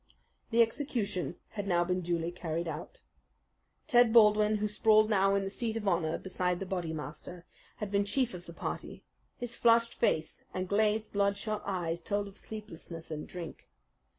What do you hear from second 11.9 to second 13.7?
told of sleeplessness and drink.